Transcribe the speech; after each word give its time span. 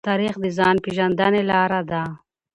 تاریخ 0.09 0.33
د 0.43 0.45
ځان 0.57 0.75
پېژندنې 0.83 1.41
لاره 1.51 1.81
ده. 1.91 2.03